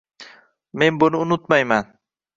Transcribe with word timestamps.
Men 0.79 0.97
buni 1.03 1.21
unutmayman. 1.25 1.93